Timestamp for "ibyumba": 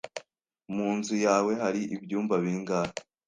1.95-2.35